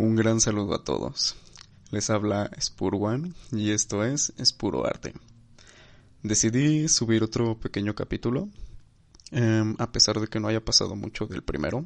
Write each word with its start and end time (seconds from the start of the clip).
Un 0.00 0.16
gran 0.16 0.40
saludo 0.40 0.74
a 0.76 0.82
todos. 0.82 1.36
Les 1.90 2.08
habla 2.08 2.50
Spur 2.58 2.94
y 3.52 3.70
esto 3.72 4.02
es 4.02 4.32
Spuro 4.42 4.86
Arte. 4.86 5.12
Decidí 6.22 6.88
subir 6.88 7.22
otro 7.22 7.60
pequeño 7.60 7.94
capítulo, 7.94 8.48
em, 9.30 9.76
a 9.78 9.92
pesar 9.92 10.18
de 10.18 10.26
que 10.26 10.40
no 10.40 10.48
haya 10.48 10.64
pasado 10.64 10.96
mucho 10.96 11.26
del 11.26 11.42
primero. 11.42 11.84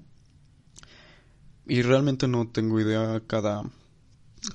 Y 1.66 1.82
realmente 1.82 2.28
no 2.28 2.46
tengo 2.46 2.78
idea 2.78 3.20
cada 3.26 3.64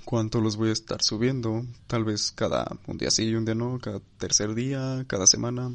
cuánto 0.05 0.39
los 0.39 0.55
voy 0.55 0.69
a 0.69 0.71
estar 0.71 1.03
subiendo. 1.03 1.65
Tal 1.87 2.05
vez 2.05 2.31
cada 2.31 2.65
un 2.87 2.97
día 2.97 3.11
sí 3.11 3.25
y 3.25 3.35
un 3.35 3.43
día 3.43 3.55
no, 3.55 3.77
cada 3.79 3.99
tercer 4.19 4.55
día, 4.55 5.03
cada 5.05 5.27
semana. 5.27 5.69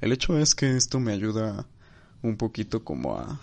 El 0.00 0.12
hecho 0.12 0.38
es 0.38 0.54
que 0.54 0.76
esto 0.76 1.00
me 1.00 1.14
ayuda 1.14 1.66
un 2.22 2.36
poquito 2.36 2.84
como 2.84 3.18
a 3.18 3.40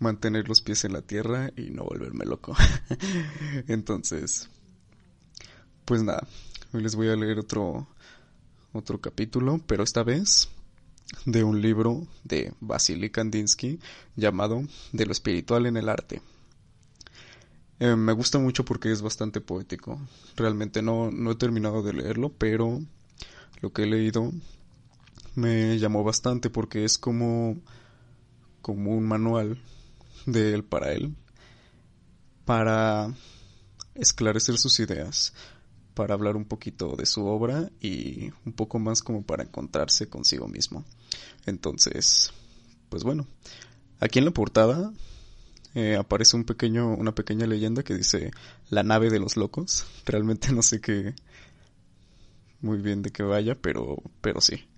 mantener 0.00 0.48
los 0.48 0.60
pies 0.60 0.84
en 0.84 0.94
la 0.94 1.02
tierra 1.02 1.52
y 1.56 1.70
no 1.70 1.84
volverme 1.84 2.24
loco. 2.24 2.56
Entonces, 3.68 4.48
pues 5.84 6.02
nada, 6.02 6.26
hoy 6.72 6.82
les 6.82 6.96
voy 6.96 7.08
a 7.08 7.16
leer 7.16 7.38
otro 7.38 7.86
otro 8.72 9.00
capítulo, 9.00 9.60
pero 9.66 9.82
esta 9.82 10.02
vez 10.02 10.48
de 11.24 11.42
un 11.44 11.60
libro 11.60 12.06
de 12.24 12.52
Vasily 12.60 13.10
Kandinsky 13.10 13.80
llamado 14.16 14.62
De 14.92 15.06
lo 15.06 15.12
espiritual 15.12 15.66
en 15.66 15.76
el 15.76 15.88
arte. 15.88 16.22
Eh, 17.80 17.96
me 17.96 18.12
gusta 18.12 18.38
mucho 18.38 18.64
porque 18.64 18.92
es 18.92 19.02
bastante 19.02 19.40
poético. 19.40 20.00
Realmente 20.36 20.82
no, 20.82 21.10
no 21.10 21.32
he 21.32 21.36
terminado 21.36 21.82
de 21.82 21.94
leerlo, 21.94 22.30
pero 22.30 22.80
lo 23.60 23.72
que 23.72 23.82
he 23.82 23.86
leído 23.86 24.30
me 25.34 25.78
llamó 25.78 26.04
bastante 26.04 26.50
porque 26.50 26.84
es 26.84 26.98
como, 26.98 27.56
como 28.60 28.96
un 28.96 29.06
manual 29.08 29.60
de 30.26 30.54
él 30.54 30.64
para 30.64 30.92
él, 30.92 31.14
para 32.44 33.14
esclarecer 33.94 34.58
sus 34.58 34.80
ideas, 34.80 35.32
para 35.94 36.14
hablar 36.14 36.36
un 36.36 36.44
poquito 36.44 36.96
de 36.96 37.06
su 37.06 37.26
obra 37.26 37.70
y 37.80 38.30
un 38.44 38.52
poco 38.52 38.78
más 38.78 39.02
como 39.02 39.22
para 39.22 39.42
encontrarse 39.42 40.08
consigo 40.08 40.48
mismo. 40.48 40.84
Entonces, 41.46 42.32
pues 42.88 43.04
bueno, 43.04 43.26
aquí 43.98 44.18
en 44.18 44.24
la 44.24 44.30
portada 44.30 44.92
eh, 45.74 45.96
aparece 45.96 46.36
un 46.36 46.44
pequeño, 46.44 46.94
una 46.94 47.14
pequeña 47.14 47.46
leyenda 47.46 47.82
que 47.82 47.94
dice 47.94 48.30
la 48.70 48.82
nave 48.82 49.10
de 49.10 49.18
los 49.18 49.36
locos. 49.36 49.84
Realmente 50.06 50.52
no 50.52 50.62
sé 50.62 50.80
qué 50.80 51.14
muy 52.60 52.78
bien 52.78 53.02
de 53.02 53.10
qué 53.10 53.22
vaya, 53.22 53.54
pero, 53.54 54.02
pero 54.20 54.40
sí. 54.40 54.68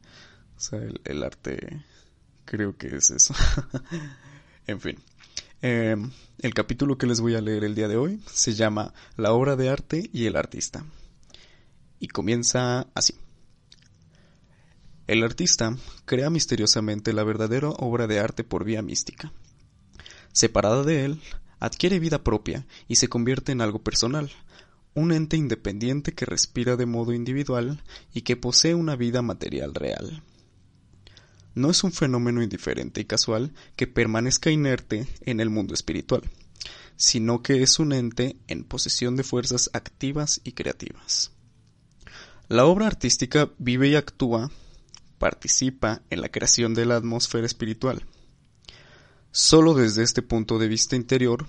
O 0.57 0.61
sea, 0.61 0.81
el 1.05 1.23
arte 1.23 1.85
creo 2.45 2.77
que 2.77 2.89
es 2.97 3.11
eso. 3.11 3.35
en 4.67 4.81
fin. 4.81 4.99
Eh, 5.63 5.97
el 6.39 6.55
capítulo 6.55 6.99
que 6.99 7.07
les 7.07 7.21
voy 7.21 7.37
a 7.37 7.41
leer 7.41 7.65
el 7.65 7.75
día 7.75 7.89
de 7.89 7.97
hoy 7.97 8.21
se 8.27 8.55
llama 8.55 8.93
La 9.17 9.33
obra 9.33 9.55
de 9.55 9.69
arte 9.69 10.11
y 10.13 10.27
el 10.27 10.37
artista. 10.37 10.85
Y 12.01 12.09
comienza 12.09 12.89
así. 12.95 13.15
El 15.07 15.23
artista 15.23 15.77
crea 16.05 16.31
misteriosamente 16.31 17.13
la 17.13 17.23
verdadera 17.23 17.71
obra 17.71 18.07
de 18.07 18.19
arte 18.19 18.45
por 18.45 18.65
vía 18.65 18.83
mística. 18.83 19.33
Separada 20.33 20.83
de 20.83 21.05
él, 21.05 21.21
adquiere 21.61 22.01
vida 22.01 22.25
propia 22.25 22.67
y 22.89 22.97
se 22.97 23.09
convierte 23.09 23.53
en 23.53 23.61
algo 23.61 23.83
personal, 23.83 24.33
un 24.95 25.13
ente 25.13 25.37
independiente 25.37 26.13
que 26.13 26.27
respira 26.27 26.77
de 26.77 26.87
modo 26.87 27.13
individual 27.13 27.83
y 28.13 28.23
que 28.23 28.37
posee 28.37 28.75
una 28.75 28.97
vida 28.97 29.23
material 29.23 29.75
real 29.75 30.23
no 31.55 31.71
es 31.71 31.85
un 31.85 31.93
fenómeno 31.93 32.43
indiferente 32.43 33.01
y 33.01 33.05
casual 33.05 33.53
que 33.77 33.87
permanezca 33.87 34.51
inerte 34.51 35.07
en 35.23 35.41
el 35.41 35.51
mundo 35.51 35.75
espiritual, 35.75 36.23
sino 36.97 37.43
que 37.43 37.63
es 37.63 37.79
un 37.79 37.93
ente 37.93 38.37
en 38.49 38.65
posesión 38.65 39.17
de 39.17 39.25
fuerzas 39.25 39.71
activas 39.73 40.41
y 40.45 40.53
creativas. 40.53 41.33
La 42.49 42.67
obra 42.67 42.87
artística 42.87 43.51
vive 43.59 43.89
y 43.89 43.95
actúa, 43.95 44.51
participa 45.19 46.03
en 46.11 46.21
la 46.21 46.31
creación 46.31 46.75
de 46.75 46.87
la 46.87 46.97
atmósfera 46.97 47.47
espiritual. 47.47 48.05
Solo 49.31 49.75
desde 49.75 50.03
este 50.03 50.21
punto 50.21 50.59
de 50.59 50.69
vista 50.69 50.97
interior 50.97 51.47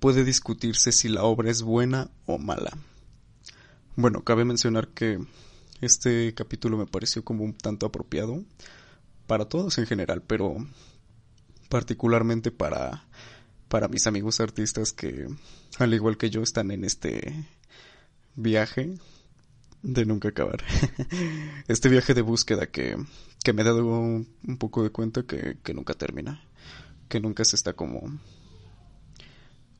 puede 0.00 0.24
discutirse 0.24 0.90
si 0.90 1.08
la 1.08 1.22
obra 1.22 1.50
es 1.50 1.62
buena 1.62 2.10
o 2.26 2.38
mala. 2.38 2.76
Bueno, 3.94 4.24
cabe 4.24 4.44
mencionar 4.44 4.88
que 4.88 5.18
este 5.80 6.34
capítulo 6.34 6.76
me 6.76 6.86
pareció 6.86 7.22
como 7.24 7.44
un 7.44 7.54
tanto 7.54 7.86
apropiado, 7.86 8.42
para 9.30 9.44
todos 9.44 9.78
en 9.78 9.86
general, 9.86 10.24
pero 10.26 10.56
particularmente 11.68 12.50
para, 12.50 13.04
para 13.68 13.86
mis 13.86 14.08
amigos 14.08 14.40
artistas 14.40 14.92
que, 14.92 15.28
al 15.78 15.94
igual 15.94 16.16
que 16.16 16.30
yo, 16.30 16.42
están 16.42 16.72
en 16.72 16.84
este 16.84 17.46
viaje 18.34 18.92
de 19.82 20.04
nunca 20.04 20.30
acabar. 20.30 20.64
este 21.68 21.88
viaje 21.88 22.12
de 22.12 22.22
búsqueda 22.22 22.66
que, 22.66 22.96
que 23.44 23.52
me 23.52 23.62
he 23.62 23.64
dado 23.64 23.86
un, 23.86 24.26
poco 24.58 24.82
de 24.82 24.90
cuenta 24.90 25.22
que, 25.22 25.58
que 25.62 25.74
nunca 25.74 25.94
termina, 25.94 26.42
que 27.08 27.20
nunca 27.20 27.44
se 27.44 27.54
está 27.54 27.74
como 27.74 28.18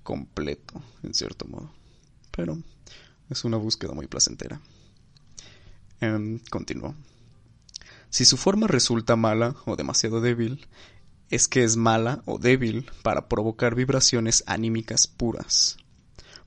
completo, 0.05 0.81
en 1.03 1.12
cierto 1.12 1.47
modo. 1.47 1.72
Pero 2.31 2.56
es 3.28 3.44
una 3.44 3.56
búsqueda 3.56 3.94
muy 3.94 4.06
placentera. 4.06 4.60
Eh, 6.00 6.41
continúo. 6.50 6.94
Si 8.10 8.25
su 8.25 8.37
forma 8.37 8.66
resulta 8.66 9.16
mala 9.16 9.54
o 9.65 9.76
demasiado 9.76 10.21
débil, 10.21 10.66
es 11.31 11.47
que 11.47 11.62
es 11.62 11.76
mala 11.76 12.22
o 12.26 12.38
débil 12.38 12.91
para 13.03 13.28
provocar 13.28 13.76
vibraciones 13.76 14.43
anímicas 14.47 15.06
puras. 15.06 15.76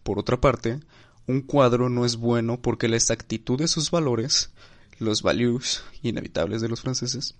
Por 0.04 0.20
otra 0.20 0.42
parte, 0.42 0.82
un 1.26 1.42
cuadro 1.42 1.90
no 1.90 2.06
es 2.06 2.18
bueno 2.18 2.62
porque 2.62 2.90
la 2.90 2.98
exactitud 2.98 3.58
de 3.58 3.70
sus 3.70 3.92
valores, 3.92 4.52
los 5.00 5.22
values 5.22 5.84
inevitables 6.02 6.62
de 6.62 6.68
los 6.68 6.82
franceses, 6.82 7.36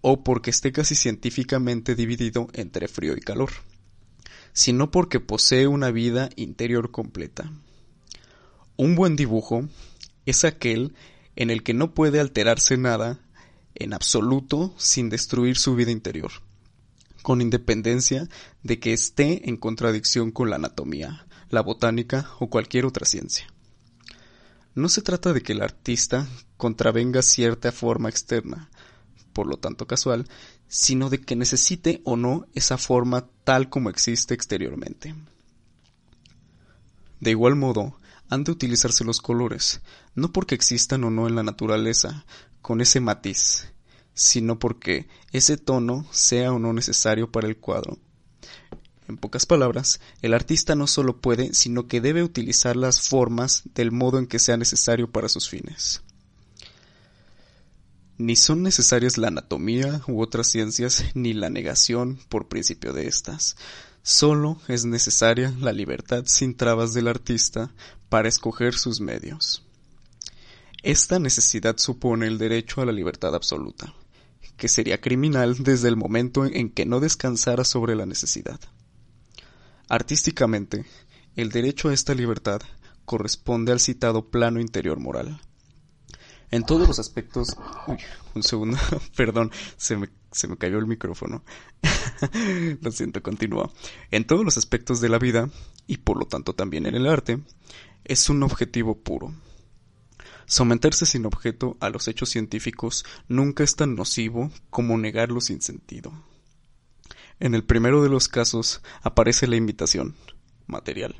o 0.00 0.24
porque 0.24 0.50
esté 0.50 0.72
casi 0.72 0.96
científicamente 0.96 1.94
dividido 1.94 2.48
entre 2.52 2.88
frío 2.88 3.16
y 3.16 3.20
calor, 3.20 3.50
sino 4.52 4.90
porque 4.90 5.20
posee 5.20 5.68
una 5.68 5.92
vida 5.92 6.30
interior 6.34 6.90
completa. 6.90 7.52
Un 8.76 8.96
buen 8.96 9.14
dibujo 9.14 9.68
es 10.26 10.44
aquel 10.44 10.94
en 11.36 11.50
el 11.50 11.62
que 11.62 11.74
no 11.74 11.94
puede 11.94 12.18
alterarse 12.18 12.76
nada 12.76 13.20
en 13.78 13.94
absoluto 13.94 14.74
sin 14.76 15.08
destruir 15.08 15.56
su 15.56 15.74
vida 15.74 15.90
interior, 15.90 16.32
con 17.22 17.40
independencia 17.40 18.28
de 18.62 18.78
que 18.78 18.92
esté 18.92 19.48
en 19.48 19.56
contradicción 19.56 20.30
con 20.30 20.50
la 20.50 20.56
anatomía, 20.56 21.26
la 21.50 21.60
botánica 21.60 22.30
o 22.38 22.48
cualquier 22.48 22.86
otra 22.86 23.06
ciencia. 23.06 23.46
No 24.74 24.88
se 24.88 25.02
trata 25.02 25.32
de 25.32 25.42
que 25.42 25.52
el 25.52 25.62
artista 25.62 26.26
contravenga 26.56 27.22
cierta 27.22 27.72
forma 27.72 28.08
externa, 28.08 28.70
por 29.32 29.46
lo 29.46 29.56
tanto 29.56 29.86
casual, 29.86 30.28
sino 30.68 31.10
de 31.10 31.20
que 31.20 31.36
necesite 31.36 32.00
o 32.04 32.16
no 32.16 32.46
esa 32.54 32.78
forma 32.78 33.26
tal 33.44 33.68
como 33.68 33.90
existe 33.90 34.34
exteriormente. 34.34 35.14
De 37.20 37.30
igual 37.30 37.56
modo, 37.56 37.98
han 38.28 38.44
de 38.44 38.52
utilizarse 38.52 39.04
los 39.04 39.20
colores, 39.20 39.80
no 40.14 40.32
porque 40.32 40.54
existan 40.54 41.04
o 41.04 41.10
no 41.10 41.28
en 41.28 41.36
la 41.36 41.42
naturaleza, 41.42 42.26
con 42.66 42.80
ese 42.80 42.98
matiz, 42.98 43.68
sino 44.12 44.58
porque 44.58 45.06
ese 45.30 45.56
tono 45.56 46.04
sea 46.10 46.52
o 46.52 46.58
no 46.58 46.72
necesario 46.72 47.30
para 47.30 47.46
el 47.46 47.58
cuadro. 47.58 47.96
En 49.06 49.18
pocas 49.18 49.46
palabras, 49.46 50.00
el 50.20 50.34
artista 50.34 50.74
no 50.74 50.88
solo 50.88 51.20
puede, 51.20 51.54
sino 51.54 51.86
que 51.86 52.00
debe 52.00 52.24
utilizar 52.24 52.74
las 52.74 53.08
formas 53.08 53.62
del 53.76 53.92
modo 53.92 54.18
en 54.18 54.26
que 54.26 54.40
sea 54.40 54.56
necesario 54.56 55.08
para 55.12 55.28
sus 55.28 55.48
fines. 55.48 56.02
Ni 58.18 58.34
son 58.34 58.64
necesarias 58.64 59.16
la 59.16 59.28
anatomía 59.28 60.02
u 60.08 60.20
otras 60.20 60.48
ciencias, 60.48 61.04
ni 61.14 61.34
la 61.34 61.50
negación 61.50 62.18
por 62.28 62.48
principio 62.48 62.92
de 62.92 63.06
estas. 63.06 63.56
Solo 64.02 64.58
es 64.66 64.84
necesaria 64.86 65.54
la 65.60 65.70
libertad 65.70 66.24
sin 66.26 66.56
trabas 66.56 66.94
del 66.94 67.06
artista 67.06 67.70
para 68.08 68.28
escoger 68.28 68.74
sus 68.74 69.00
medios. 69.00 69.65
Esta 70.86 71.18
necesidad 71.18 71.78
supone 71.78 72.28
el 72.28 72.38
derecho 72.38 72.80
a 72.80 72.86
la 72.86 72.92
libertad 72.92 73.34
absoluta, 73.34 73.92
que 74.56 74.68
sería 74.68 75.00
criminal 75.00 75.56
desde 75.58 75.88
el 75.88 75.96
momento 75.96 76.44
en 76.44 76.70
que 76.70 76.86
no 76.86 77.00
descansara 77.00 77.64
sobre 77.64 77.96
la 77.96 78.06
necesidad. 78.06 78.60
Artísticamente, 79.88 80.84
el 81.34 81.50
derecho 81.50 81.88
a 81.88 81.92
esta 81.92 82.14
libertad 82.14 82.60
corresponde 83.04 83.72
al 83.72 83.80
citado 83.80 84.30
plano 84.30 84.60
interior 84.60 85.00
moral. 85.00 85.40
En 86.52 86.62
todos 86.62 86.86
los 86.86 87.00
aspectos... 87.00 87.56
Uy, 87.88 87.98
un 88.36 88.44
segundo, 88.44 88.78
perdón, 89.16 89.50
se 89.76 89.96
me, 89.96 90.08
se 90.30 90.46
me 90.46 90.56
cayó 90.56 90.78
el 90.78 90.86
micrófono. 90.86 91.42
lo 92.80 92.92
siento, 92.92 93.24
continúa. 93.24 93.72
En 94.12 94.24
todos 94.24 94.44
los 94.44 94.56
aspectos 94.56 95.00
de 95.00 95.08
la 95.08 95.18
vida, 95.18 95.50
y 95.88 95.96
por 95.96 96.16
lo 96.16 96.26
tanto 96.26 96.54
también 96.54 96.86
en 96.86 96.94
el 96.94 97.08
arte, 97.08 97.40
es 98.04 98.30
un 98.30 98.44
objetivo 98.44 99.02
puro 99.02 99.34
Someterse 100.46 101.06
sin 101.06 101.26
objeto 101.26 101.76
a 101.80 101.90
los 101.90 102.06
hechos 102.06 102.30
científicos 102.30 103.04
nunca 103.28 103.64
es 103.64 103.74
tan 103.74 103.96
nocivo 103.96 104.50
como 104.70 104.96
negarlo 104.96 105.40
sin 105.40 105.60
sentido. 105.60 106.12
En 107.40 107.54
el 107.54 107.64
primero 107.64 108.02
de 108.02 108.08
los 108.08 108.28
casos 108.28 108.80
aparece 109.02 109.48
la 109.48 109.56
invitación, 109.56 110.14
material, 110.66 111.16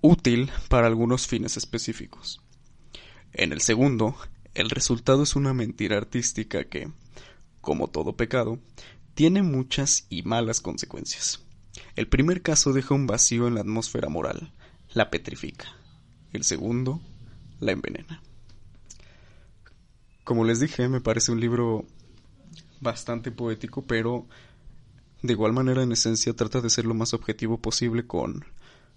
útil 0.00 0.50
para 0.68 0.86
algunos 0.86 1.26
fines 1.26 1.56
específicos. 1.56 2.40
En 3.32 3.52
el 3.52 3.60
segundo, 3.60 4.16
el 4.54 4.70
resultado 4.70 5.22
es 5.22 5.36
una 5.36 5.52
mentira 5.52 5.98
artística 5.98 6.64
que, 6.64 6.90
como 7.60 7.88
todo 7.88 8.16
pecado, 8.16 8.58
tiene 9.14 9.42
muchas 9.42 10.06
y 10.08 10.22
malas 10.22 10.60
consecuencias. 10.60 11.44
El 11.96 12.08
primer 12.08 12.40
caso 12.40 12.72
deja 12.72 12.94
un 12.94 13.06
vacío 13.06 13.46
en 13.46 13.56
la 13.56 13.60
atmósfera 13.60 14.08
moral, 14.08 14.54
la 14.94 15.10
petrifica. 15.10 15.66
El 16.32 16.44
segundo, 16.44 17.02
la 17.60 17.72
envenena. 17.72 18.22
Como 20.28 20.44
les 20.44 20.60
dije, 20.60 20.90
me 20.90 21.00
parece 21.00 21.32
un 21.32 21.40
libro 21.40 21.86
bastante 22.82 23.30
poético, 23.30 23.86
pero 23.86 24.26
de 25.22 25.32
igual 25.32 25.54
manera 25.54 25.82
en 25.82 25.90
esencia 25.90 26.36
trata 26.36 26.60
de 26.60 26.68
ser 26.68 26.84
lo 26.84 26.92
más 26.92 27.14
objetivo 27.14 27.56
posible 27.56 28.06
con, 28.06 28.44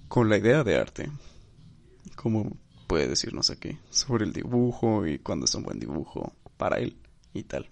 con 0.10 0.28
la 0.28 0.38
idea 0.38 0.66
de 0.66 0.76
arte. 0.76 1.10
Como 2.18 2.58
puede 2.86 3.08
decirnos 3.08 3.50
aquí 3.50 3.80
sobre 3.92 4.26
el 4.26 4.34
dibujo 4.34 5.08
y 5.08 5.20
cuándo 5.20 5.46
es 5.46 5.56
un 5.56 5.64
buen 5.64 5.80
dibujo 5.80 6.34
para 6.58 6.80
él 6.80 6.98
y 7.34 7.44
tal. 7.44 7.70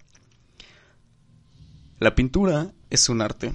La 1.98 2.14
pintura 2.14 2.72
es 2.88 3.10
un 3.10 3.20
arte 3.20 3.52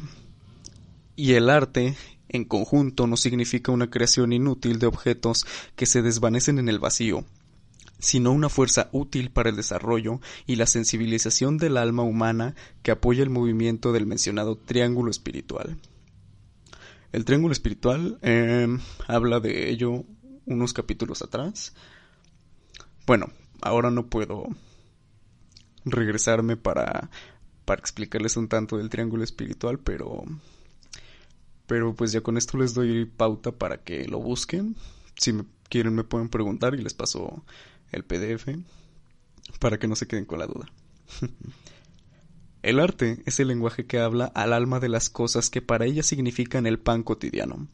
y 1.15 1.33
el 1.33 1.49
arte 1.49 1.97
en 2.29 2.45
conjunto 2.45 3.07
no 3.07 3.17
significa 3.17 3.71
una 3.71 3.89
creación 3.89 4.33
inútil 4.33 4.77
de 4.77 4.85
objetos 4.85 5.47
que 5.75 5.87
se 5.87 6.03
desvanecen 6.03 6.59
en 6.59 6.69
el 6.69 6.77
vacío, 6.77 7.25
sino 7.99 8.31
una 8.31 8.49
fuerza 8.49 8.89
útil 8.91 9.31
para 9.31 9.49
el 9.49 9.55
desarrollo 9.55 10.19
y 10.45 10.55
la 10.55 10.65
sensibilización 10.65 11.57
del 11.57 11.77
alma 11.77 12.03
humana 12.03 12.55
que 12.83 12.91
apoya 12.91 13.23
el 13.23 13.29
movimiento 13.29 13.93
del 13.93 14.05
mencionado 14.05 14.57
triángulo 14.57 15.11
espiritual. 15.11 15.77
El 17.11 17.25
triángulo 17.25 17.53
espiritual 17.53 18.19
em, 18.21 18.79
habla 19.07 19.39
de 19.39 19.69
ello 19.69 20.03
unos 20.45 20.73
capítulos 20.73 21.21
atrás. 21.21 21.73
Bueno, 23.07 23.31
ahora 23.61 23.89
no 23.91 24.07
puedo 24.07 24.47
regresarme 25.85 26.57
para, 26.57 27.09
para 27.63 27.79
explicarles 27.79 28.37
un 28.37 28.47
tanto 28.47 28.77
del 28.77 28.89
triángulo 28.89 29.23
espiritual, 29.23 29.79
pero 29.79 30.23
pero 31.67 31.95
pues 31.95 32.11
ya 32.11 32.21
con 32.21 32.37
esto 32.37 32.57
les 32.57 32.73
doy 32.73 33.05
pauta 33.05 33.51
para 33.51 33.77
que 33.77 34.07
lo 34.07 34.19
busquen. 34.19 34.75
Si 35.17 35.33
me 35.33 35.45
quieren 35.69 35.95
me 35.95 36.03
pueden 36.03 36.29
preguntar 36.29 36.75
y 36.75 36.81
les 36.81 36.93
paso 36.93 37.43
el 37.91 38.03
PDF 38.03 38.47
para 39.59 39.79
que 39.79 39.87
no 39.87 39.95
se 39.95 40.07
queden 40.07 40.25
con 40.25 40.39
la 40.39 40.47
duda. 40.47 40.71
el 42.61 42.79
arte 42.79 43.21
es 43.25 43.39
el 43.39 43.47
lenguaje 43.47 43.85
que 43.85 43.99
habla 43.99 44.25
al 44.35 44.53
alma 44.53 44.79
de 44.79 44.89
las 44.89 45.09
cosas 45.09 45.49
que 45.49 45.61
para 45.61 45.85
ella 45.85 46.03
significan 46.03 46.65
el 46.65 46.79
pan 46.79 47.03
cotidiano 47.03 47.67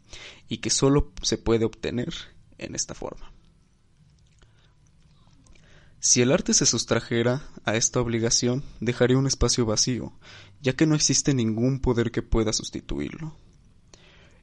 y 0.48 0.58
que 0.58 0.70
solo 0.70 1.12
se 1.22 1.38
puede 1.38 1.66
obtener 1.66 2.14
en 2.58 2.76
esta 2.76 2.94
forma. 2.94 3.32
Si 6.04 6.22
el 6.24 6.32
arte 6.32 6.56
se 6.56 6.66
sustrajera 6.66 7.44
a 7.64 7.76
esta 7.76 8.02
obligación, 8.02 8.64
dejaría 8.80 9.20
un 9.20 9.28
espacio 9.28 9.68
vacío, 9.68 10.14
ya 10.60 10.74
que 10.74 10.88
no 10.88 10.96
existe 10.96 11.36
ningún 11.36 11.80
poder 11.80 12.10
que 12.10 12.24
pueda 12.24 12.54
sustituirlo. 12.54 13.36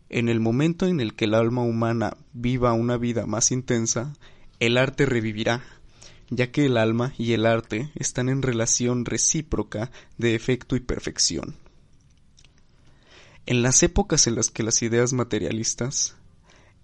En 0.08 0.28
el 0.28 0.38
momento 0.38 0.86
en 0.86 1.00
el 1.00 1.16
que 1.16 1.24
el 1.24 1.34
alma 1.34 1.62
humana 1.62 2.16
viva 2.32 2.72
una 2.74 2.96
vida 2.96 3.26
más 3.26 3.50
intensa, 3.50 4.14
el 4.60 4.76
arte 4.78 5.06
revivirá, 5.06 5.62
ya 6.30 6.50
que 6.50 6.66
el 6.66 6.76
alma 6.76 7.14
y 7.18 7.32
el 7.32 7.46
arte 7.46 7.90
están 7.94 8.28
en 8.28 8.42
relación 8.42 9.04
recíproca 9.04 9.90
de 10.18 10.34
efecto 10.34 10.76
y 10.76 10.80
perfección. 10.80 11.56
En 13.46 13.62
las 13.62 13.82
épocas 13.82 14.26
en 14.26 14.34
las 14.34 14.50
que 14.50 14.62
las 14.62 14.82
ideas 14.82 15.12
materialistas, 15.12 16.16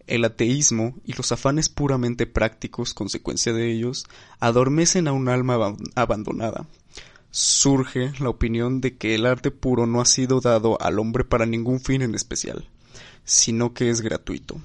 el 0.07 0.25
ateísmo 0.25 0.95
y 1.05 1.13
los 1.13 1.33
afanes 1.33 1.69
puramente 1.69 2.27
prácticos, 2.27 2.95
consecuencia 2.95 3.53
de 3.53 3.71
ellos, 3.71 4.07
adormecen 4.41 5.09
a 5.09 5.13
un 5.13 5.29
alma 5.29 5.77
abandonada, 5.95 6.67
surge 7.31 8.13
la 8.21 8.31
opinión 8.31 8.81
de 8.81 8.97
que 8.97 9.15
el 9.15 9.27
arte 9.27 9.51
puro 9.51 9.87
no 9.87 10.01
ha 10.01 10.07
sido 10.07 10.41
dado 10.41 10.81
al 10.81 10.99
hombre 10.99 11.25
para 11.25 11.47
ningún 11.47 11.81
fin 11.81 12.03
en 12.03 12.15
especial 12.15 12.69
sino 13.25 13.73
que 13.73 13.91
es 13.91 14.01
gratuito, 14.01 14.61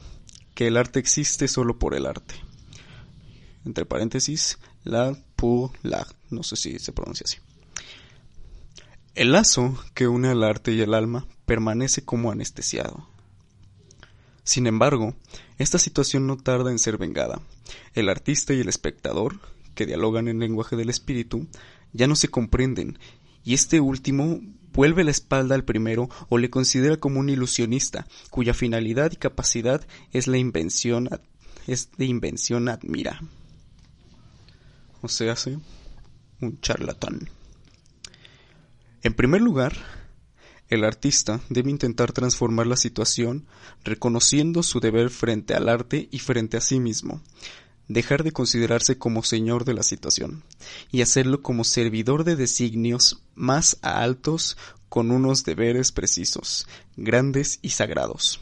que 0.54 0.68
el 0.68 0.78
arte 0.78 1.00
existe 1.00 1.48
solo 1.48 1.80
por 1.80 1.96
el 1.96 2.06
arte. 2.06 2.36
Entre 3.70 3.86
paréntesis, 3.86 4.58
la 4.84 5.16
pour 5.36 5.72
la, 5.84 6.08
no 6.32 6.42
sé 6.42 6.56
si 6.56 6.80
se 6.80 6.92
pronuncia 6.92 7.24
así. 7.24 7.38
El 9.14 9.32
lazo 9.32 9.78
que 9.94 10.08
une 10.08 10.30
al 10.30 10.44
arte 10.44 10.72
y 10.72 10.82
el 10.82 10.96
alma 10.96 11.28
permanece 11.46 12.04
como 12.04 12.32
anestesiado. 12.32 13.08
Sin 14.44 14.66
embargo, 14.66 15.14
esta 15.60 15.78
situación 15.78 16.26
no 16.26 16.38
tarda 16.38 16.72
en 16.72 16.80
ser 16.80 16.98
vengada. 16.98 17.42
El 17.94 18.10
artista 18.10 18.56
y 18.56 18.60
el 18.60 18.70
espectador, 18.70 19.40
que 19.76 19.86
dialogan 19.86 20.28
en 20.28 20.40
lenguaje 20.40 20.76
del 20.76 20.90
espíritu, 20.90 21.46
ya 21.94 22.08
no 22.08 22.16
se 22.16 22.30
comprenden, 22.30 22.98
y 23.44 23.54
este 23.54 23.80
último 23.80 24.40
vuelve 24.74 25.04
la 25.04 25.12
espalda 25.12 25.54
al 25.54 25.64
primero 25.64 26.10
o 26.28 26.40
le 26.40 26.50
considera 26.50 26.98
como 26.98 27.20
un 27.20 27.30
ilusionista, 27.30 28.08
cuya 28.32 28.56
finalidad 28.56 29.12
y 29.12 29.18
capacidad 29.18 29.86
es 30.12 30.26
la 30.26 30.40
invención 30.40 31.08
es 31.68 31.92
de 31.98 32.06
invención 32.06 32.68
admira. 32.68 33.22
O 35.02 35.08
sea, 35.08 35.34
hace 35.34 35.58
un 36.42 36.60
charlatán. 36.62 37.30
En 39.02 39.14
primer 39.14 39.42
lugar, 39.42 39.78
el 40.70 40.84
artista 40.84 41.42
debe 41.50 41.72
intentar 41.72 42.12
transformar 42.12 42.68
la 42.68 42.78
situación 42.78 43.48
reconociendo 43.84 44.62
su 44.62 44.80
deber 44.80 45.10
frente 45.10 45.56
al 45.56 45.70
arte 45.70 46.08
y 46.12 46.20
frente 46.20 46.58
a 46.58 46.62
sí 46.62 46.80
mismo, 46.80 47.22
dejar 47.88 48.24
de 48.24 48.32
considerarse 48.32 48.98
como 48.98 49.24
señor 49.24 49.66
de 49.66 49.74
la 49.74 49.84
situación 49.84 50.44
y 50.92 51.02
hacerlo 51.02 51.42
como 51.42 51.64
servidor 51.64 52.24
de 52.24 52.36
designios 52.36 53.24
más 53.36 53.78
altos 53.82 54.58
con 54.90 55.12
unos 55.12 55.44
deberes 55.44 55.92
precisos, 55.92 56.68
grandes 56.98 57.60
y 57.62 57.70
sagrados. 57.70 58.40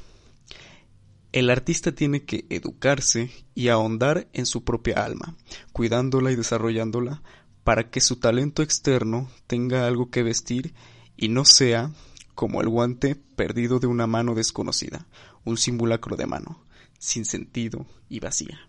El 1.38 1.52
artista 1.52 1.92
tiene 1.92 2.24
que 2.24 2.48
educarse 2.50 3.30
y 3.54 3.68
ahondar 3.68 4.28
en 4.34 4.48
su 4.48 4.64
propia 4.64 5.06
alma, 5.06 5.36
cuidándola 5.72 6.32
y 6.32 6.36
desarrollándola 6.36 7.22
para 7.64 7.92
que 7.92 8.02
su 8.02 8.16
talento 8.16 8.64
externo 8.64 9.30
tenga 9.46 9.86
algo 9.86 10.10
que 10.10 10.24
vestir 10.24 10.74
y 11.16 11.30
no 11.30 11.46
sea 11.46 11.94
como 12.34 12.60
el 12.62 12.70
guante 12.70 13.14
perdido 13.14 13.78
de 13.78 13.86
una 13.86 14.08
mano 14.08 14.34
desconocida, 14.34 15.06
un 15.46 15.58
simulacro 15.58 16.16
de 16.16 16.26
mano, 16.26 16.66
sin 16.98 17.24
sentido 17.24 17.86
y 18.10 18.20
vacía. 18.20 18.60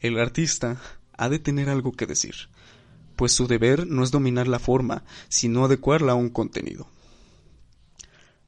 El 0.00 0.18
artista 0.18 0.80
ha 1.18 1.28
de 1.28 1.38
tener 1.38 1.68
algo 1.68 1.92
que 1.92 2.06
decir, 2.06 2.48
pues 3.14 3.32
su 3.32 3.46
deber 3.46 3.86
no 3.86 4.02
es 4.02 4.10
dominar 4.10 4.48
la 4.48 4.58
forma, 4.58 5.04
sino 5.28 5.66
adecuarla 5.66 6.12
a 6.12 6.14
un 6.14 6.30
contenido. 6.30 6.88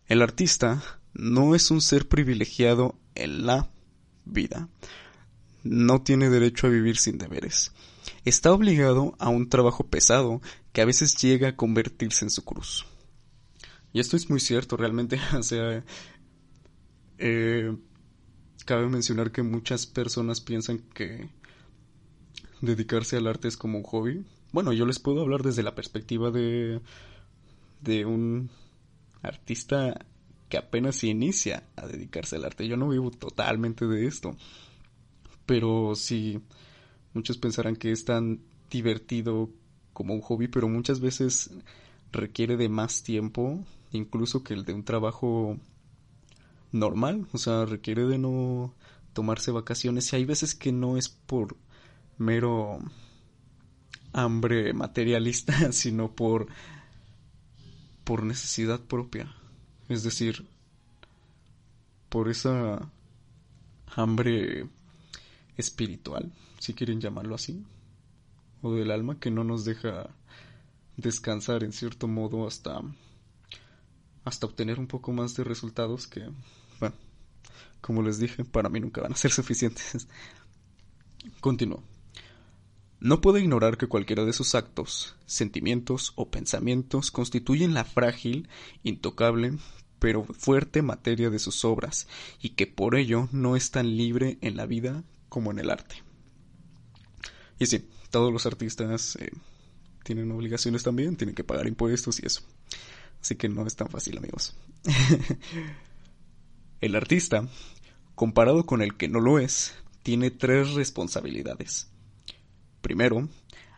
El 0.06 0.22
artista 0.22 0.82
no 1.18 1.54
es 1.54 1.70
un 1.70 1.80
ser 1.80 2.08
privilegiado 2.08 2.94
en 3.14 3.46
la 3.46 3.70
vida. 4.24 4.68
No 5.62 6.02
tiene 6.02 6.30
derecho 6.30 6.66
a 6.66 6.70
vivir 6.70 6.96
sin 6.96 7.18
deberes. 7.18 7.72
Está 8.24 8.52
obligado 8.52 9.14
a 9.18 9.28
un 9.28 9.48
trabajo 9.48 9.84
pesado 9.84 10.40
que 10.72 10.82
a 10.82 10.84
veces 10.84 11.16
llega 11.16 11.48
a 11.48 11.56
convertirse 11.56 12.24
en 12.24 12.30
su 12.30 12.44
cruz. 12.44 12.86
Y 13.92 14.00
esto 14.00 14.16
es 14.16 14.28
muy 14.28 14.40
cierto, 14.40 14.76
realmente. 14.76 15.18
O 15.38 15.42
sea, 15.42 15.82
eh, 17.18 17.74
cabe 18.64 18.88
mencionar 18.88 19.32
que 19.32 19.42
muchas 19.42 19.86
personas 19.86 20.40
piensan 20.40 20.78
que 20.78 21.30
dedicarse 22.60 23.16
al 23.16 23.26
arte 23.26 23.48
es 23.48 23.56
como 23.56 23.78
un 23.78 23.84
hobby. 23.84 24.24
Bueno, 24.52 24.72
yo 24.72 24.86
les 24.86 24.98
puedo 24.98 25.22
hablar 25.22 25.42
desde 25.42 25.62
la 25.62 25.74
perspectiva 25.74 26.30
de, 26.30 26.80
de 27.80 28.04
un 28.04 28.50
artista 29.22 30.06
que 30.48 30.56
apenas 30.56 30.96
se 30.96 31.08
inicia 31.08 31.64
a 31.76 31.86
dedicarse 31.86 32.36
al 32.36 32.44
arte. 32.44 32.68
Yo 32.68 32.76
no 32.76 32.88
vivo 32.88 33.10
totalmente 33.10 33.86
de 33.86 34.06
esto. 34.06 34.36
Pero 35.44 35.94
sí, 35.94 36.40
muchos 37.14 37.38
pensarán 37.38 37.76
que 37.76 37.92
es 37.92 38.04
tan 38.04 38.40
divertido 38.70 39.50
como 39.92 40.14
un 40.14 40.20
hobby, 40.20 40.48
pero 40.48 40.68
muchas 40.68 41.00
veces 41.00 41.50
requiere 42.12 42.56
de 42.56 42.68
más 42.68 43.02
tiempo, 43.02 43.64
incluso 43.92 44.42
que 44.42 44.54
el 44.54 44.64
de 44.64 44.74
un 44.74 44.84
trabajo 44.84 45.58
normal. 46.72 47.26
O 47.32 47.38
sea, 47.38 47.64
requiere 47.64 48.04
de 48.04 48.18
no 48.18 48.74
tomarse 49.12 49.50
vacaciones. 49.50 50.12
Y 50.12 50.16
hay 50.16 50.24
veces 50.24 50.54
que 50.54 50.72
no 50.72 50.96
es 50.96 51.08
por 51.08 51.56
mero 52.18 52.78
hambre 54.12 54.72
materialista, 54.72 55.52
sino 55.72 56.12
por 56.14 56.46
por 58.04 58.22
necesidad 58.22 58.80
propia. 58.80 59.34
Es 59.88 60.02
decir, 60.02 60.46
por 62.08 62.28
esa 62.28 62.90
hambre 63.94 64.68
espiritual, 65.56 66.32
si 66.58 66.74
quieren 66.74 67.00
llamarlo 67.00 67.34
así, 67.34 67.64
o 68.62 68.74
del 68.74 68.90
alma 68.90 69.18
que 69.18 69.30
no 69.30 69.44
nos 69.44 69.64
deja 69.64 70.10
descansar 70.96 71.62
en 71.62 71.72
cierto 71.72 72.08
modo 72.08 72.46
hasta 72.46 72.80
hasta 74.24 74.46
obtener 74.46 74.80
un 74.80 74.88
poco 74.88 75.12
más 75.12 75.36
de 75.36 75.44
resultados 75.44 76.08
que, 76.08 76.28
bueno, 76.80 76.96
como 77.80 78.02
les 78.02 78.18
dije, 78.18 78.44
para 78.44 78.68
mí 78.68 78.80
nunca 78.80 79.00
van 79.00 79.12
a 79.12 79.16
ser 79.16 79.30
suficientes. 79.32 80.08
Continúo. 81.40 81.82
No 82.98 83.20
puede 83.20 83.40
ignorar 83.40 83.76
que 83.76 83.88
cualquiera 83.88 84.24
de 84.24 84.32
sus 84.32 84.54
actos, 84.54 85.16
sentimientos 85.26 86.12
o 86.16 86.30
pensamientos 86.30 87.10
constituyen 87.10 87.74
la 87.74 87.84
frágil, 87.84 88.48
intocable, 88.82 89.58
pero 89.98 90.24
fuerte 90.24 90.82
materia 90.82 91.28
de 91.28 91.38
sus 91.38 91.64
obras, 91.64 92.08
y 92.40 92.50
que 92.50 92.66
por 92.66 92.96
ello 92.96 93.28
no 93.32 93.56
es 93.56 93.70
tan 93.70 93.96
libre 93.96 94.38
en 94.40 94.56
la 94.56 94.66
vida 94.66 95.04
como 95.28 95.50
en 95.50 95.58
el 95.58 95.70
arte. 95.70 96.02
Y 97.58 97.66
sí, 97.66 97.88
todos 98.10 98.32
los 98.32 98.46
artistas 98.46 99.16
eh, 99.16 99.30
tienen 100.02 100.30
obligaciones 100.32 100.82
también, 100.82 101.16
tienen 101.16 101.34
que 101.34 101.44
pagar 101.44 101.66
impuestos 101.66 102.20
y 102.22 102.26
eso. 102.26 102.42
Así 103.20 103.34
que 103.34 103.48
no 103.48 103.66
es 103.66 103.76
tan 103.76 103.88
fácil, 103.88 104.18
amigos. 104.18 104.56
el 106.80 106.94
artista, 106.94 107.48
comparado 108.14 108.64
con 108.66 108.82
el 108.82 108.96
que 108.96 109.08
no 109.08 109.20
lo 109.20 109.38
es, 109.38 109.74
tiene 110.02 110.30
tres 110.30 110.74
responsabilidades. 110.74 111.90
Primero, 112.86 113.28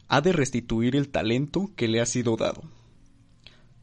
ha 0.09 0.21
de 0.21 0.35
restituir 0.35 0.95
el 0.95 1.09
talento 1.09 1.71
que 1.77 1.88
le 1.88 2.03
ha 2.03 2.05
sido 2.05 2.37
dado. 2.37 2.62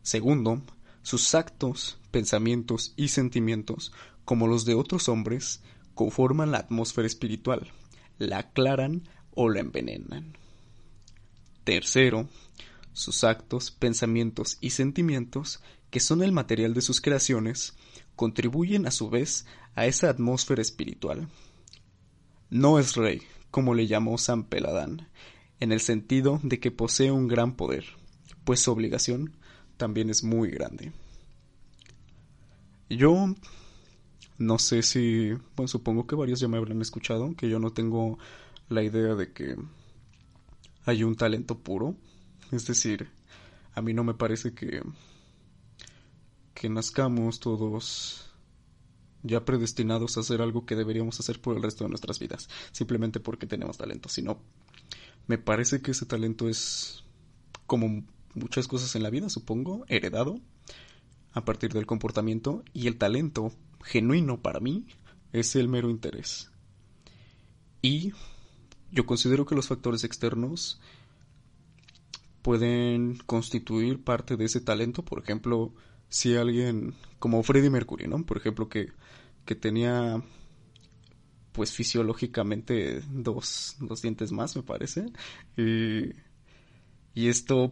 Segundo, 0.04 0.62
sus 1.02 1.34
actos, 1.34 1.98
pensamientos 2.12 2.94
y 2.96 3.08
sentimientos, 3.08 3.92
como 4.24 4.46
los 4.46 4.66
de 4.66 4.76
otros 4.76 5.10
hombres, 5.10 5.64
conforman 5.96 6.52
la 6.52 6.60
atmósfera 6.60 7.08
espiritual, 7.08 7.72
la 8.20 8.38
aclaran 8.38 9.10
o 9.32 9.50
la 9.50 9.62
envenenan. 9.62 10.38
Tercero, 11.64 12.30
sus 12.94 13.24
actos, 13.24 13.72
pensamientos 13.72 14.60
y 14.62 14.70
sentimientos, 14.70 15.60
que 15.90 16.02
son 16.02 16.22
el 16.22 16.34
material 16.34 16.76
de 16.76 16.82
sus 16.82 17.02
creaciones, 17.02 17.74
contribuyen 18.16 18.86
a 18.86 18.92
su 18.92 19.10
vez 19.10 19.48
a 19.74 19.88
esa 19.88 20.08
atmósfera 20.08 20.62
espiritual. 20.62 21.28
No 22.52 22.78
es 22.78 22.96
rey, 22.96 23.24
como 23.56 23.74
le 23.74 23.88
llamó 23.88 24.18
San 24.18 24.44
Peladán, 24.44 25.08
en 25.62 25.72
el 25.72 25.80
sentido 25.80 26.42
de 26.44 26.60
que 26.60 26.72
posee 26.72 27.10
un 27.10 27.30
gran 27.30 27.56
poder, 27.56 27.86
pues 28.44 28.60
su 28.60 28.70
obligación 28.70 29.32
también 29.78 30.10
es 30.10 30.26
muy 30.26 30.50
grande. 30.50 30.92
Yo 32.90 33.34
no 34.38 34.60
sé 34.60 34.82
si, 34.82 35.32
bueno, 35.56 35.70
supongo 35.70 36.06
que 36.06 36.18
varios 36.18 36.42
ya 36.42 36.50
me 36.50 36.58
habrán 36.58 36.82
escuchado, 36.82 37.34
que 37.38 37.48
yo 37.48 37.60
no 37.60 37.72
tengo 37.72 38.20
la 38.68 38.84
idea 38.84 39.16
de 39.16 39.32
que 39.32 39.56
hay 40.84 41.06
un 41.06 41.16
talento 41.16 41.58
puro, 41.58 41.96
es 42.52 42.68
decir, 42.68 43.08
a 43.74 43.82
mí 43.82 43.94
no 43.94 44.04
me 44.04 44.16
parece 44.16 44.54
que 44.54 44.82
que 46.54 46.68
nazcamos 46.68 47.40
todos 47.40 48.35
ya 49.26 49.44
predestinados 49.44 50.18
a 50.18 50.22
hacer 50.22 50.42
algo 50.42 50.66
que 50.66 50.76
deberíamos 50.76 51.20
hacer 51.20 51.42
por 51.42 51.56
el 51.56 51.64
resto 51.64 51.84
de 51.84 51.90
nuestras 51.90 52.20
vidas, 52.20 52.50
simplemente 52.72 53.20
porque 53.20 53.48
tenemos 53.48 53.78
talento, 53.78 54.10
sino 54.10 54.40
me 55.28 55.38
parece 55.38 55.82
que 55.82 55.92
ese 55.92 56.06
talento 56.06 56.48
es 56.48 57.04
como 57.66 58.06
muchas 58.36 58.68
cosas 58.68 58.96
en 58.96 59.04
la 59.04 59.10
vida, 59.10 59.30
supongo, 59.30 59.86
heredado 59.88 60.40
a 61.34 61.44
partir 61.44 61.74
del 61.74 61.86
comportamiento 61.86 62.64
y 62.74 62.88
el 62.88 62.98
talento 62.98 63.52
genuino 63.84 64.42
para 64.42 64.60
mí 64.60 64.86
es 65.34 65.56
el 65.56 65.68
mero 65.68 65.90
interés. 65.90 66.52
Y 67.82 68.14
yo 68.92 69.06
considero 69.06 69.46
que 69.46 69.56
los 69.56 69.68
factores 69.68 70.04
externos 70.04 70.80
pueden 72.46 73.18
constituir 73.26 74.04
parte 74.04 74.38
de 74.38 74.46
ese 74.46 74.62
talento, 74.62 75.04
por 75.04 75.18
ejemplo, 75.18 75.74
si 76.10 76.36
alguien 76.36 76.94
como 77.18 77.42
Freddie 77.42 77.72
Mercury, 77.72 78.08
¿no? 78.08 78.24
Por 78.24 78.38
ejemplo, 78.38 78.70
que 78.70 78.92
que 79.46 79.56
tenía 79.56 80.22
pues 81.52 81.72
fisiológicamente 81.72 83.02
dos, 83.10 83.78
dos 83.80 84.04
dientes 84.04 84.32
más, 84.32 84.56
me 84.56 84.62
parece. 84.62 85.06
Y, 85.58 86.12
y 87.16 87.30
esto 87.30 87.72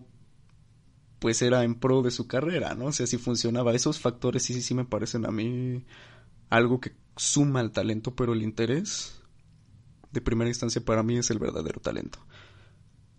pues 1.19 1.43
era 1.43 1.63
en 1.63 1.75
pro 1.75 2.01
de 2.01 2.09
su 2.09 2.27
carrera, 2.27 2.73
¿no? 2.73 2.85
O 2.85 2.91
sea, 2.91 3.05
si 3.05 3.19
funcionaba. 3.19 3.75
Esos 3.75 3.99
factores 3.99 4.41
sí, 4.41 4.55
sí, 4.55 4.63
sí 4.63 4.73
me 4.73 4.85
parecen 4.85 5.27
a 5.27 5.31
mí 5.31 5.85
algo 6.49 6.79
que 6.79 6.95
suma 7.15 7.59
al 7.59 7.71
talento, 7.71 8.15
pero 8.15 8.33
el 8.33 8.41
interés 8.41 9.21
de 10.11 10.21
primera 10.21 10.49
instancia 10.49 10.83
para 10.83 11.03
mí 11.03 11.17
es 11.17 11.29
el 11.29 11.37
verdadero 11.37 11.79
talento. 11.79 12.19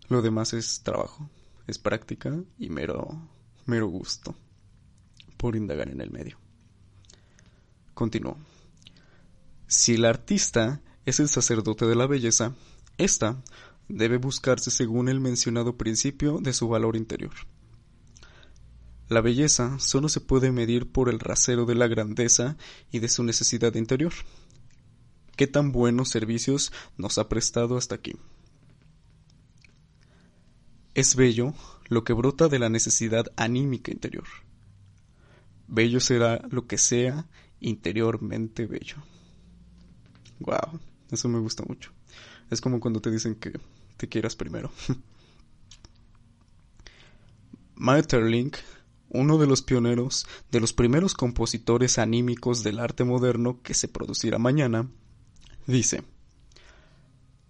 Lo 0.09 0.21
demás 0.21 0.53
es 0.53 0.81
trabajo, 0.83 1.29
es 1.67 1.79
práctica 1.79 2.35
y 2.57 2.69
mero, 2.69 3.29
mero 3.65 3.87
gusto 3.87 4.35
por 5.37 5.55
indagar 5.55 5.89
en 5.89 6.01
el 6.01 6.11
medio. 6.11 6.37
Continuó. 7.93 8.37
Si 9.67 9.95
el 9.95 10.05
artista 10.05 10.81
es 11.05 11.19
el 11.19 11.29
sacerdote 11.29 11.85
de 11.85 11.95
la 11.95 12.07
belleza, 12.07 12.55
ésta 12.97 13.41
debe 13.87 14.17
buscarse 14.17 14.71
según 14.71 15.09
el 15.09 15.19
mencionado 15.19 15.77
principio 15.77 16.39
de 16.39 16.53
su 16.53 16.67
valor 16.67 16.95
interior. 16.95 17.33
La 19.07 19.21
belleza 19.21 19.77
solo 19.79 20.09
se 20.09 20.19
puede 20.19 20.51
medir 20.51 20.91
por 20.91 21.09
el 21.09 21.19
rasero 21.19 21.65
de 21.65 21.75
la 21.75 21.87
grandeza 21.87 22.57
y 22.91 22.99
de 22.99 23.07
su 23.07 23.23
necesidad 23.23 23.75
interior. 23.75 24.13
¿Qué 25.35 25.45
tan 25.45 25.71
buenos 25.71 26.09
servicios 26.09 26.71
nos 26.97 27.17
ha 27.17 27.29
prestado 27.29 27.77
hasta 27.77 27.95
aquí? 27.95 28.13
Es 30.95 31.17
bello 31.17 31.53
lo 31.89 32.05
que 32.05 32.13
brota 32.13 32.47
de 32.47 32.57
la 32.57 32.69
necesidad 32.69 33.25
anímica 33.35 33.91
interior. 33.91 34.25
Bello 35.67 35.99
será 35.99 36.41
lo 36.49 36.67
que 36.67 36.77
sea 36.77 37.27
interiormente 37.59 38.65
bello. 38.65 38.95
Wow, 40.39 40.79
eso 41.11 41.27
me 41.27 41.39
gusta 41.39 41.63
mucho. 41.67 41.91
Es 42.49 42.61
como 42.61 42.79
cuando 42.79 43.01
te 43.01 43.11
dicen 43.11 43.35
que 43.35 43.59
te 43.97 44.07
quieras 44.07 44.37
primero. 44.37 44.71
Maeterlinck, 47.75 48.57
uno 49.09 49.37
de 49.37 49.47
los 49.47 49.61
pioneros, 49.61 50.25
de 50.49 50.61
los 50.61 50.71
primeros 50.71 51.13
compositores 51.13 51.97
anímicos 51.97 52.63
del 52.63 52.79
arte 52.79 53.03
moderno 53.03 53.61
que 53.61 53.73
se 53.73 53.89
producirá 53.89 54.37
mañana, 54.39 54.89
dice: 55.67 56.05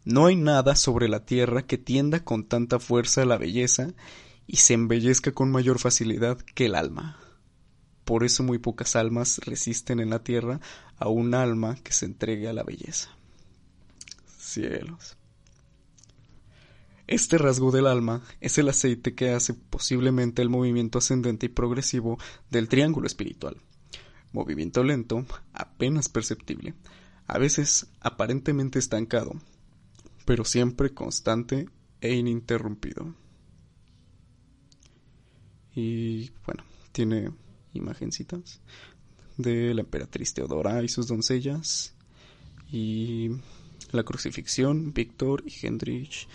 No 0.05 0.27
hay 0.27 0.35
nada 0.35 0.75
sobre 0.75 1.09
la 1.09 1.25
tierra 1.25 1.65
que 1.65 1.79
tienda 1.79 2.23
con 2.23 2.47
tanta 2.47 2.79
fuerza 2.79 3.23
a 3.23 3.25
la 3.25 3.39
belleza 3.39 3.93
y 4.45 4.57
se 4.57 4.75
embellezca 4.75 5.31
con 5.31 5.51
mayor 5.51 5.79
facilidad 5.79 6.37
que 6.37 6.67
el 6.67 6.75
alma. 6.75 7.19
Por 8.03 8.23
eso 8.23 8.43
muy 8.43 8.59
pocas 8.59 8.95
almas 8.95 9.39
resisten 9.39 9.99
en 9.99 10.11
la 10.11 10.23
tierra 10.23 10.61
a 10.97 11.09
un 11.09 11.33
alma 11.33 11.75
que 11.83 11.91
se 11.91 12.05
entregue 12.05 12.47
a 12.47 12.53
la 12.53 12.61
belleza. 12.61 13.09
Cielos. 14.37 15.17
Este 17.07 17.39
rasgo 17.39 17.71
del 17.71 17.87
alma 17.87 18.21
es 18.41 18.59
el 18.59 18.69
aceite 18.69 19.15
que 19.15 19.31
hace 19.31 19.55
posiblemente 19.55 20.43
el 20.43 20.49
movimiento 20.49 20.99
ascendente 20.99 21.47
y 21.47 21.49
progresivo 21.49 22.19
del 22.51 22.69
triángulo 22.69 23.07
espiritual. 23.07 23.57
Movimiento 24.33 24.83
lento, 24.83 25.25
apenas 25.53 26.09
perceptible, 26.09 26.75
a 27.25 27.39
veces 27.39 27.87
aparentemente 28.01 28.77
estancado, 28.77 29.33
pero 30.25 30.43
siempre 30.43 30.93
constante 30.93 31.69
e 32.01 32.15
ininterrumpido. 32.15 33.15
Y 35.75 36.31
bueno, 36.45 36.63
tiene 36.91 37.31
imagencitas 37.73 38.61
de 39.37 39.73
la 39.73 39.81
emperatriz 39.81 40.33
Teodora 40.33 40.81
y 40.83 40.87
sus 40.87 41.07
doncellas 41.07 41.95
y 42.71 43.29
la 43.91 44.03
crucifixión, 44.03 44.93
Víctor 44.93 45.43
y 45.45 45.65
Hendrich 45.65 46.27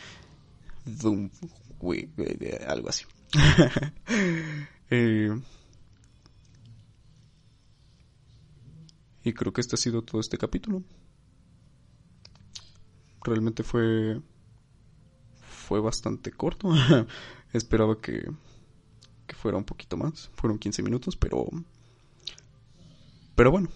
algo 2.66 2.88
así. 2.88 3.04
Eh, 4.92 5.30
y 9.23 9.32
creo 9.32 9.52
que 9.52 9.61
este 9.61 9.76
ha 9.76 9.78
sido 9.78 10.02
todo 10.02 10.20
este 10.20 10.37
capítulo. 10.37 10.82
Realmente 13.23 13.62
fue 13.62 14.21
fue 15.41 15.81
bastante 15.81 16.31
corto. 16.33 16.69
Esperaba 17.53 18.00
que 18.00 18.31
que 19.27 19.37
fuera 19.37 19.57
un 19.57 19.65
poquito 19.65 19.97
más. 19.97 20.31
Fueron 20.35 20.59
15 20.59 20.83
minutos, 20.83 21.17
pero... 21.17 21.47
Pero 23.37 23.50
bueno, 23.53 23.69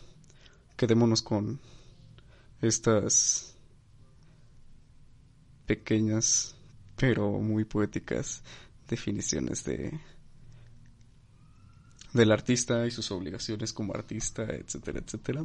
quedémonos 0.77 1.23
con 1.23 1.61
estas 2.61 3.57
pequeñas 5.67 6.57
pero 6.97 7.31
muy 7.41 7.65
poéticas 7.65 8.43
definiciones 8.89 9.65
de 9.65 9.99
del 12.13 12.31
artista 12.31 12.87
y 12.87 12.93
sus 12.93 13.11
obligaciones 13.11 13.73
como 13.73 13.93
artista, 13.93 14.45
etcétera, 14.45 15.01
etcétera, 15.01 15.43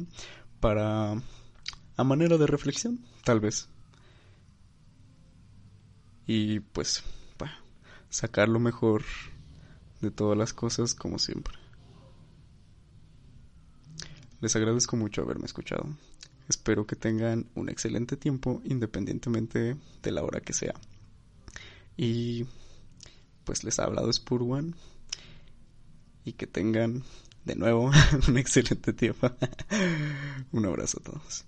para 0.60 1.20
a 1.96 2.04
manera 2.04 2.38
de 2.38 2.46
reflexión, 2.46 3.00
tal 3.24 3.40
vez. 3.40 3.68
Y 6.32 6.60
pues, 6.60 7.02
sacar 8.08 8.48
lo 8.48 8.60
mejor 8.60 9.02
de 10.00 10.12
todas 10.12 10.38
las 10.38 10.52
cosas 10.52 10.94
como 10.94 11.18
siempre. 11.18 11.54
Les 14.40 14.54
agradezco 14.54 14.96
mucho 14.96 15.22
haberme 15.22 15.46
escuchado. 15.46 15.88
Espero 16.48 16.86
que 16.86 16.94
tengan 16.94 17.50
un 17.56 17.68
excelente 17.68 18.16
tiempo 18.16 18.62
independientemente 18.64 19.76
de 20.04 20.12
la 20.12 20.22
hora 20.22 20.40
que 20.40 20.52
sea. 20.52 20.74
Y 21.96 22.46
pues 23.42 23.64
les 23.64 23.80
ha 23.80 23.86
hablado 23.86 24.12
Spurwan 24.12 24.76
y 26.24 26.34
que 26.34 26.46
tengan 26.46 27.02
de 27.44 27.56
nuevo 27.56 27.90
un 28.28 28.38
excelente 28.38 28.92
tiempo. 28.92 29.32
un 30.52 30.64
abrazo 30.64 31.00
a 31.00 31.10
todos. 31.10 31.44